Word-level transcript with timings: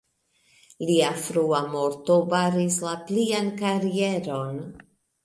Lia 0.89 1.09
frua 1.25 1.59
morto 1.73 2.15
baris 2.31 2.79
la 2.87 2.95
plian 3.11 3.53
karieron. 3.61 4.59